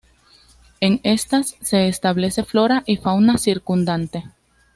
[0.79, 4.23] En estas se establece flora y fauna circundante.